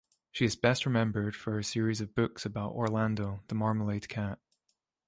She 0.31 0.45
is 0.45 0.55
best 0.55 0.87
remembered 0.87 1.35
for 1.35 1.51
her 1.53 1.61
series 1.61 2.01
of 2.01 2.15
books 2.15 2.43
about 2.43 2.71
Orlando 2.71 3.43
the 3.49 3.53
Marmalade 3.53 4.09
Cat. 4.09 4.39